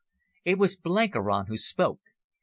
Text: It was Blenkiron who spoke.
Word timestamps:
It 0.45 0.57
was 0.57 0.75
Blenkiron 0.75 1.45
who 1.45 1.57
spoke. 1.57 2.01